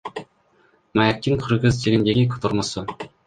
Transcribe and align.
Маектин 0.99 1.35
кыргыз 1.43 1.75
тилиндеги 1.83 2.23
котормосу. 2.33 2.79